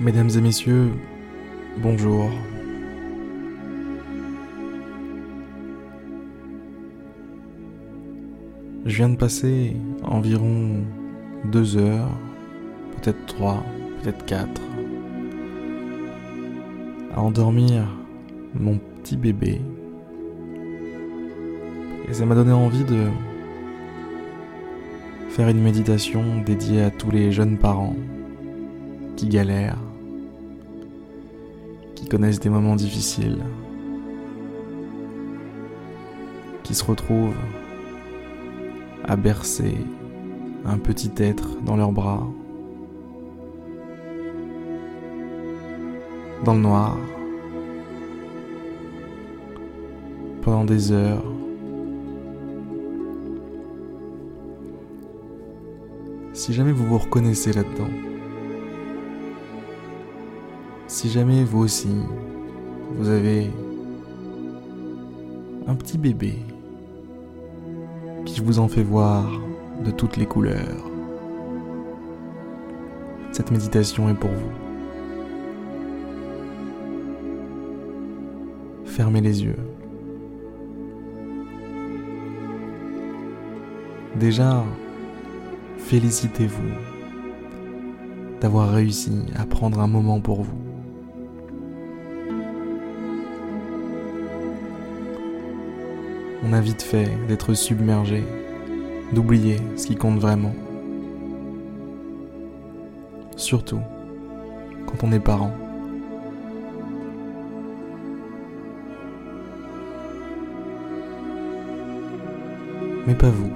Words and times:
Mesdames 0.00 0.30
et 0.36 0.40
messieurs, 0.40 0.92
bonjour. 1.82 2.30
Je 8.86 8.96
viens 8.96 9.08
de 9.08 9.16
passer 9.16 9.74
environ 10.04 10.84
deux 11.46 11.76
heures, 11.76 12.16
peut-être 12.94 13.26
trois, 13.26 13.64
peut-être 14.00 14.24
quatre, 14.24 14.62
à 17.12 17.20
endormir 17.20 17.88
mon 18.54 18.78
petit 18.78 19.16
bébé. 19.16 19.60
Et 22.08 22.14
ça 22.14 22.24
m'a 22.24 22.36
donné 22.36 22.52
envie 22.52 22.84
de 22.84 23.06
faire 25.30 25.48
une 25.48 25.60
méditation 25.60 26.40
dédiée 26.46 26.82
à 26.82 26.90
tous 26.92 27.10
les 27.10 27.32
jeunes 27.32 27.58
parents 27.58 27.96
qui 29.16 29.26
galèrent, 29.26 29.87
qui 31.98 32.06
connaissent 32.06 32.38
des 32.38 32.48
moments 32.48 32.76
difficiles, 32.76 33.38
qui 36.62 36.72
se 36.72 36.84
retrouvent 36.84 37.34
à 39.02 39.16
bercer 39.16 39.74
un 40.64 40.78
petit 40.78 41.10
être 41.16 41.60
dans 41.62 41.76
leurs 41.76 41.90
bras, 41.90 42.24
dans 46.44 46.54
le 46.54 46.60
noir, 46.60 46.96
pendant 50.42 50.64
des 50.64 50.92
heures. 50.92 51.24
Si 56.32 56.52
jamais 56.52 56.70
vous 56.70 56.86
vous 56.86 56.98
reconnaissez 56.98 57.52
là-dedans, 57.52 58.07
si 60.98 61.08
jamais 61.10 61.44
vous 61.44 61.60
aussi, 61.60 61.94
vous 62.96 63.08
avez 63.08 63.52
un 65.68 65.76
petit 65.76 65.96
bébé 65.96 66.34
qui 68.24 68.40
vous 68.40 68.58
en 68.58 68.66
fait 68.66 68.82
voir 68.82 69.30
de 69.84 69.92
toutes 69.92 70.16
les 70.16 70.26
couleurs, 70.26 70.90
cette 73.30 73.52
méditation 73.52 74.10
est 74.10 74.14
pour 74.14 74.32
vous. 74.32 74.50
Fermez 78.84 79.20
les 79.20 79.44
yeux. 79.44 79.54
Déjà, 84.16 84.64
félicitez-vous 85.76 86.74
d'avoir 88.40 88.72
réussi 88.72 89.26
à 89.36 89.46
prendre 89.46 89.78
un 89.78 89.86
moment 89.86 90.18
pour 90.18 90.42
vous. 90.42 90.67
On 96.44 96.52
a 96.52 96.60
vite 96.60 96.82
fait 96.82 97.08
d'être 97.26 97.52
submergé, 97.54 98.22
d'oublier 99.12 99.56
ce 99.76 99.86
qui 99.86 99.96
compte 99.96 100.18
vraiment. 100.18 100.54
Surtout 103.36 103.80
quand 104.86 105.04
on 105.04 105.12
est 105.12 105.20
parent. 105.20 105.52
Mais 113.06 113.14
pas 113.14 113.30
vous. 113.30 113.50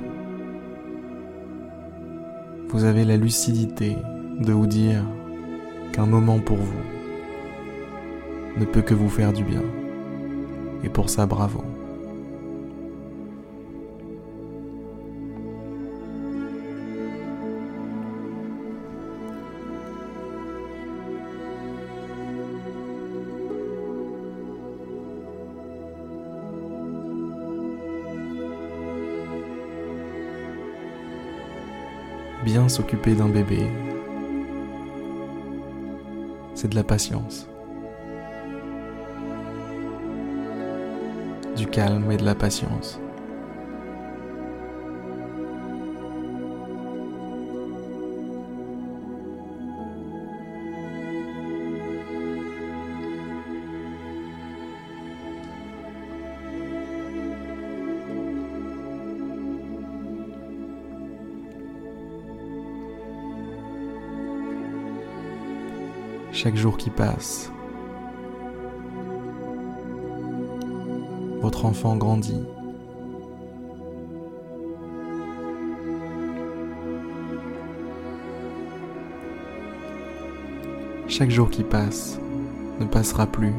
Vous 2.69 2.85
avez 2.85 3.05
la 3.05 3.17
lucidité 3.17 3.97
de 4.41 4.53
vous 4.53 4.67
dire 4.67 5.05
qu'un 5.93 6.07
moment 6.07 6.41
pour 6.41 6.57
vous 6.57 6.83
ne 8.59 8.65
peut 8.65 8.83
que 8.83 8.95
vous 8.95 9.09
faire 9.09 9.33
du 9.33 9.45
bien. 9.45 9.63
Et 10.85 10.89
pour 10.89 11.11
ça, 11.11 11.27
bravo. 11.27 11.63
Bien 32.45 32.69
s'occuper 32.69 33.15
d'un 33.15 33.29
bébé, 33.29 33.69
c'est 36.55 36.69
de 36.69 36.75
la 36.75 36.83
patience, 36.83 37.49
du 41.57 41.67
calme 41.69 42.11
et 42.11 42.17
de 42.17 42.25
la 42.25 42.35
patience. 42.35 43.02
Chaque 66.43 66.57
jour 66.57 66.77
qui 66.77 66.91
passe. 66.91 67.53
Votre 71.41 71.67
enfant 71.67 71.95
grandit. 71.97 72.43
Chaque 81.07 81.31
jour 81.31 81.49
qui 81.49 81.63
passe 81.63 82.19
ne 82.81 82.87
passera 82.87 83.29
plus. 83.29 83.55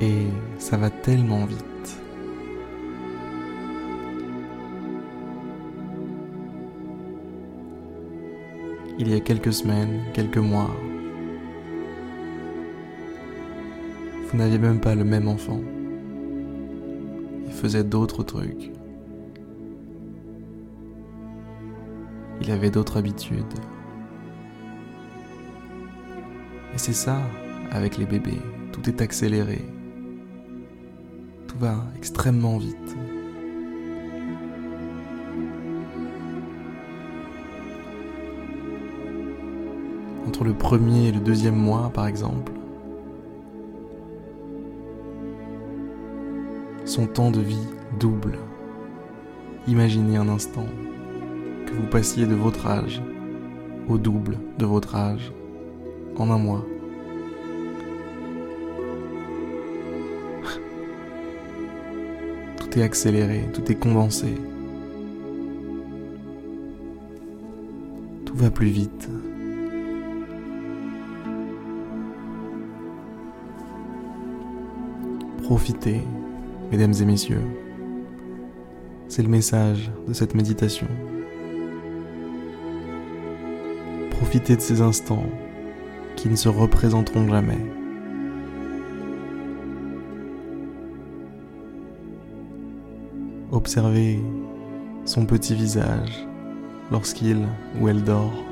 Et 0.00 0.26
ça 0.58 0.76
va 0.76 0.90
tellement 0.90 1.44
vite. 1.44 1.62
Il 8.98 9.08
y 9.08 9.14
a 9.14 9.20
quelques 9.20 9.52
semaines, 9.52 10.00
quelques 10.12 10.38
mois. 10.38 10.70
Vous 14.28 14.38
n'aviez 14.38 14.58
même 14.58 14.80
pas 14.80 14.94
le 14.94 15.04
même 15.04 15.28
enfant. 15.28 15.60
Il 17.46 17.52
faisait 17.52 17.84
d'autres 17.84 18.22
trucs. 18.22 18.70
Il 22.40 22.50
avait 22.50 22.70
d'autres 22.70 22.96
habitudes. 22.96 23.44
Et 26.74 26.78
c'est 26.78 26.92
ça 26.92 27.20
avec 27.70 27.98
les 27.98 28.06
bébés. 28.06 28.40
Tout 28.72 28.88
est 28.88 29.00
accéléré. 29.00 29.64
Tout 31.46 31.58
va 31.58 31.84
extrêmement 31.96 32.58
vite. 32.58 32.96
Le 40.44 40.54
premier 40.54 41.08
et 41.08 41.12
le 41.12 41.20
deuxième 41.20 41.56
mois 41.56 41.90
par 41.94 42.06
exemple. 42.06 42.52
Son 46.84 47.06
temps 47.06 47.30
de 47.30 47.40
vie 47.40 47.68
double. 47.98 48.38
Imaginez 49.66 50.16
un 50.16 50.28
instant 50.28 50.66
que 51.66 51.72
vous 51.72 51.86
passiez 51.86 52.26
de 52.26 52.34
votre 52.34 52.66
âge 52.66 53.02
au 53.88 53.98
double 53.98 54.38
de 54.58 54.66
votre 54.66 54.96
âge 54.96 55.32
en 56.16 56.30
un 56.30 56.38
mois. 56.38 56.64
Tout 62.56 62.78
est 62.78 62.82
accéléré, 62.82 63.48
tout 63.52 63.70
est 63.70 63.76
condensé. 63.76 64.34
Tout 68.24 68.34
va 68.34 68.50
plus 68.50 68.68
vite. 68.68 69.08
Profitez, 75.42 76.00
mesdames 76.70 76.94
et 77.00 77.04
messieurs. 77.04 77.42
C'est 79.08 79.22
le 79.22 79.28
message 79.28 79.90
de 80.06 80.12
cette 80.12 80.34
méditation. 80.34 80.86
Profitez 84.10 84.54
de 84.56 84.60
ces 84.60 84.80
instants 84.80 85.26
qui 86.14 86.28
ne 86.28 86.36
se 86.36 86.48
représenteront 86.48 87.28
jamais. 87.28 87.58
Observez 93.50 94.20
son 95.04 95.26
petit 95.26 95.54
visage 95.54 96.26
lorsqu'il 96.90 97.46
ou 97.80 97.88
elle 97.88 98.04
dort. 98.04 98.51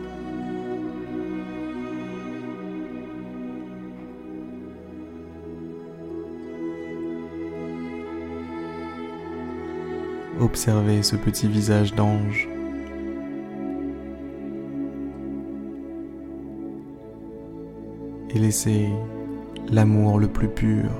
Observez 10.41 11.03
ce 11.03 11.17
petit 11.17 11.49
visage 11.49 11.95
d'ange. 11.95 12.49
Et 18.35 18.39
laissez 18.39 18.89
l'amour 19.71 20.19
le 20.19 20.29
plus 20.29 20.49
pur 20.49 20.91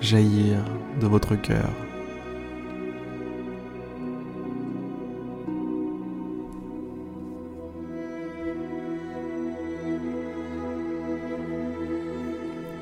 jaillir 0.00 0.58
de 1.00 1.06
votre 1.06 1.34
cœur. 1.34 1.70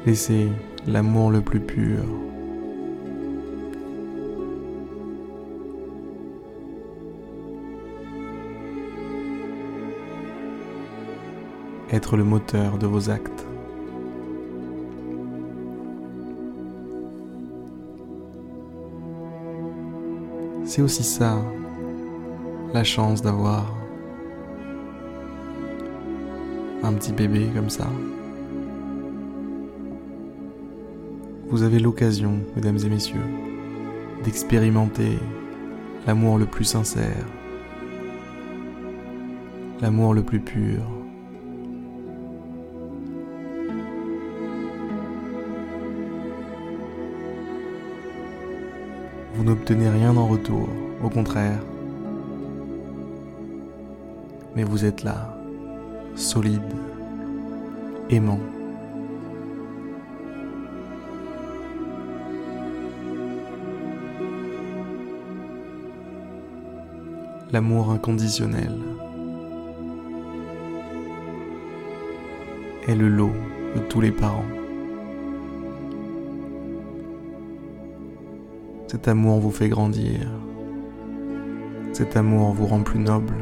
Laissez 0.05 0.49
l'amour 0.87 1.31
le 1.31 1.41
plus 1.41 1.61
pur 1.61 2.05
être 11.93 12.17
le 12.17 12.25
moteur 12.25 12.79
de 12.79 12.87
vos 12.87 13.11
actes. 13.11 13.47
C'est 20.65 20.83
aussi 20.83 21.05
ça, 21.05 21.39
la 22.75 22.85
chance 22.85 23.23
d'avoir 23.23 23.73
un 26.83 26.93
petit 26.95 27.13
bébé 27.13 27.49
comme 27.55 27.71
ça. 27.71 27.87
Vous 31.49 31.63
avez 31.63 31.79
l'occasion, 31.79 32.41
mesdames 32.57 32.79
et 32.85 32.89
messieurs, 32.89 33.21
d'expérimenter 34.25 35.19
l'amour 36.07 36.39
le 36.39 36.47
plus 36.47 36.65
sincère, 36.65 37.25
l'amour 39.81 40.13
le 40.13 40.23
plus 40.23 40.41
pur, 40.41 40.83
n'obtenez 49.47 49.89
rien 49.89 50.17
en 50.17 50.27
retour, 50.27 50.69
au 51.05 51.09
contraire. 51.09 51.61
Mais 54.57 54.65
vous 54.65 54.85
êtes 54.85 55.05
là, 55.05 55.39
solide, 56.17 56.63
aimant. 58.11 58.41
L'amour 67.53 67.93
inconditionnel 67.93 68.73
est 72.89 72.97
le 72.97 73.09
lot 73.09 73.31
de 73.77 73.81
tous 73.83 74.01
les 74.01 74.11
parents. 74.11 74.66
Cet 78.89 79.09
amour 79.09 79.41
vous 79.41 79.51
fait 79.51 79.69
grandir. 79.69 80.21
Cet 81.93 82.17
amour 82.17 82.53
vous 82.53 82.67
rend 82.67 82.83
plus 82.83 83.01
noble, 83.01 83.35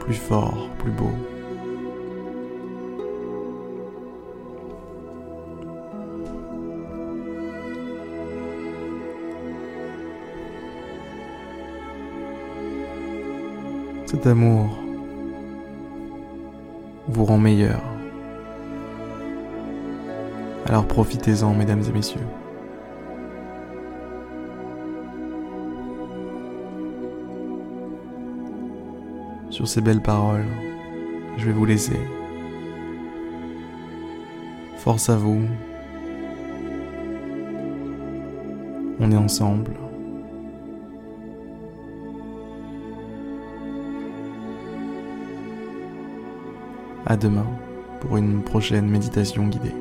plus 0.00 0.14
fort, 0.14 0.68
plus 0.78 0.90
beau. 0.90 1.10
Cet 14.04 14.26
amour 14.26 14.68
vous 17.08 17.24
rend 17.24 17.38
meilleur. 17.38 17.80
Alors 20.66 20.86
profitez-en, 20.86 21.54
mesdames 21.54 21.82
et 21.88 21.92
messieurs. 21.92 22.20
Sur 29.60 29.68
ces 29.68 29.82
belles 29.82 30.00
paroles, 30.00 30.46
je 31.36 31.44
vais 31.44 31.52
vous 31.52 31.66
laisser. 31.66 32.00
Force 34.78 35.10
à 35.10 35.16
vous. 35.16 35.42
On 39.00 39.12
est 39.12 39.16
ensemble. 39.18 39.72
À 47.04 47.18
demain 47.18 47.46
pour 48.00 48.16
une 48.16 48.42
prochaine 48.42 48.88
méditation 48.88 49.46
guidée. 49.46 49.74